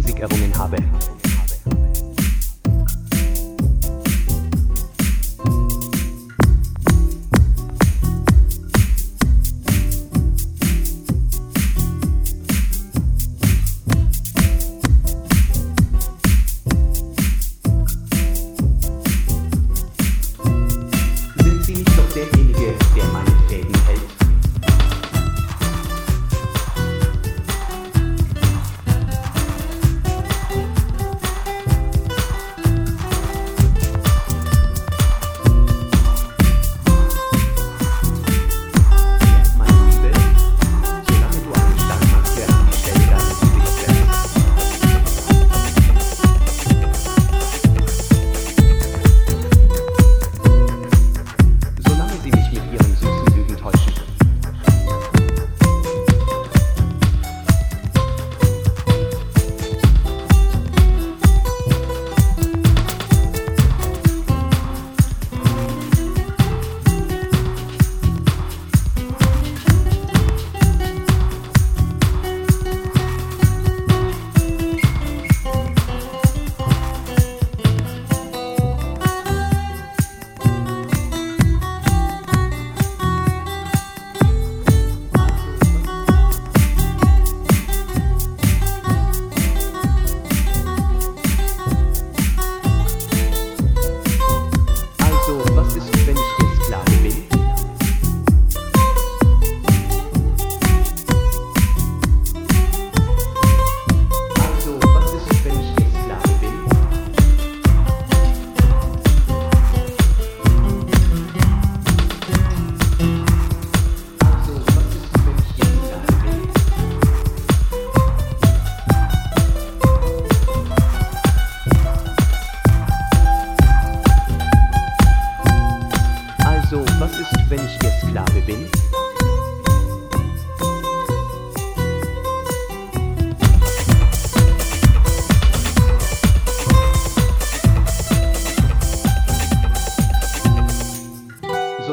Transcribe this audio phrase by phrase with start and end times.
[0.00, 0.76] Musikerrungen habe.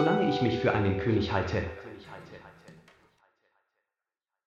[0.08, 1.64] Solange ich mich für einen König halte,